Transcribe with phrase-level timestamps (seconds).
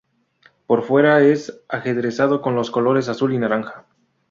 [0.65, 3.85] Por fuera es ajedrezado con los colores azul y naranja.